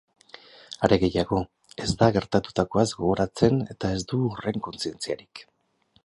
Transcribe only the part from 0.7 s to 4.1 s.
Are gehiago, ez da gertatutakoaz gogoratzen eta ez